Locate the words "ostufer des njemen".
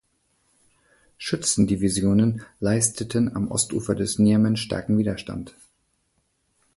3.51-4.57